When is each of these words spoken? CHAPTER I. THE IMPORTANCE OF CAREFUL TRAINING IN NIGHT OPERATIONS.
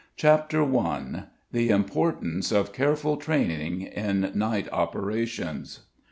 CHAPTER 0.15 0.63
I. 0.79 1.25
THE 1.51 1.69
IMPORTANCE 1.69 2.51
OF 2.51 2.73
CAREFUL 2.73 3.17
TRAINING 3.17 3.83
IN 3.83 4.31
NIGHT 4.33 4.67
OPERATIONS. 4.73 5.81